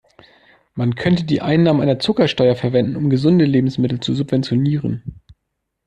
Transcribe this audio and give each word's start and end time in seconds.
Man 0.73 0.95
könnte 0.95 1.25
die 1.25 1.41
Einnahmen 1.41 1.79
einer 1.79 1.99
Zuckersteuer 1.99 2.55
verwenden, 2.55 2.95
um 2.95 3.11
gesunde 3.11 3.45
Lebensmittel 3.45 3.99
zu 3.99 4.15
subventionieren. 4.15 5.21